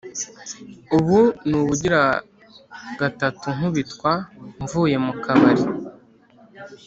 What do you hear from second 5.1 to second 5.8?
kbabari,